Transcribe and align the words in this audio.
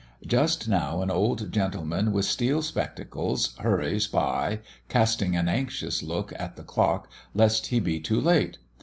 Just 0.25 0.67
now 0.67 1.03
an 1.03 1.11
old 1.11 1.51
gentleman, 1.51 2.11
with 2.11 2.25
steel 2.25 2.63
spectacles, 2.63 3.55
hurries 3.57 4.07
by, 4.07 4.61
casting 4.89 5.35
an 5.35 5.47
anxious 5.47 6.01
look 6.01 6.33
at 6.39 6.55
the 6.55 6.63
clock, 6.63 7.07
lest 7.35 7.67
he 7.67 7.79
be 7.79 7.99
too 7.99 8.19
late. 8.19 8.57